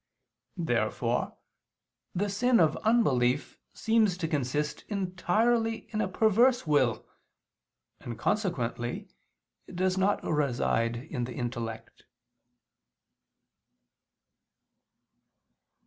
[0.57, 1.37] Therefore
[2.15, 7.05] the sin of unbelief seems to consist entirely in a perverse will:
[7.99, 9.09] and, consequently,
[9.67, 12.05] it does not reside in the intellect.